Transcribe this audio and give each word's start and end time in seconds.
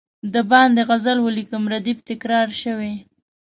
د 0.33 0.35
باندي 0.49 0.81
غزل 0.89 1.17
ولیکم 1.21 1.63
ردیف 1.73 1.97
تکرار 2.11 2.47
شوی. 2.61 2.93